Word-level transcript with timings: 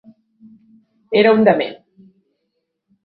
Era 1.21 1.35
un 1.39 1.45
dement. 1.49 1.79